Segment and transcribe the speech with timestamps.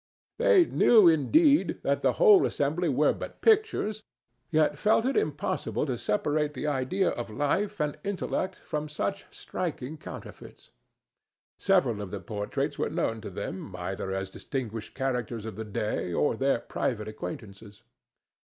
[0.39, 4.01] They knew, indeed, that the whole assembly were but pictures,
[4.49, 9.99] yet felt it impossible to separate the idea of life and intellect from such striking
[9.99, 10.71] counterfeits.
[11.59, 16.11] Several of the portraits were known to them either as distinguished characters of the day
[16.11, 17.83] or their private acquaintances.